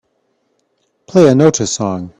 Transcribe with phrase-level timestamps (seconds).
[1.07, 2.09] Play a Nóta song